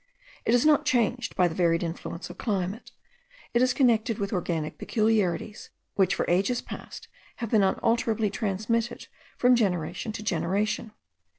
It 0.45 0.55
is 0.55 0.65
not 0.65 0.83
changed 0.83 1.35
by 1.35 1.47
the 1.47 1.53
varied 1.53 1.83
influence 1.83 2.31
of 2.31 2.39
climate; 2.39 2.89
it 3.53 3.61
is 3.61 3.71
connected 3.71 4.17
with 4.17 4.33
organic 4.33 4.79
peculiarities 4.79 5.69
which 5.93 6.15
for 6.15 6.25
ages 6.27 6.59
past 6.59 7.07
have 7.35 7.51
been 7.51 7.61
unalterably 7.61 8.31
transmitted 8.31 9.05
from 9.37 9.55
generation 9.55 10.11
to 10.13 10.23
generation. 10.23 10.91